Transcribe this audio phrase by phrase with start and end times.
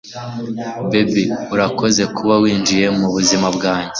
[0.91, 1.21] Babe,
[1.53, 3.89] urakoze kuba winjiye mubuzima bwanjye.